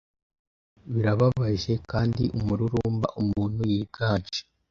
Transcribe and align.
Birababaje 0.91 1.71
kandiumururumbaumuntu 1.89 3.61
yiganje 3.71 4.41